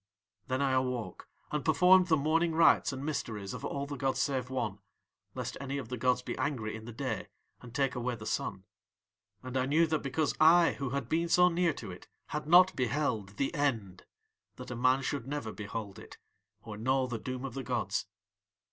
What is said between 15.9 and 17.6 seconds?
it or know the doom of